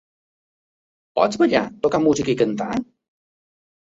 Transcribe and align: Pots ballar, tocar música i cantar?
Pots 1.19 1.37
ballar, 1.41 1.61
tocar 1.85 2.01
música 2.05 2.35
i 2.35 2.37
cantar? 2.39 2.71